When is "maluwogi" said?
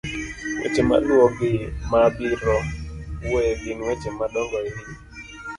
0.89-1.51